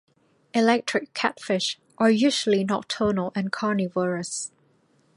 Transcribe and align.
Electric 0.55 1.13
catfish 1.13 1.79
are 1.99 2.09
usually 2.09 2.63
nocturnal 2.63 3.31
and 3.35 3.51
carnivorous. 3.51 4.51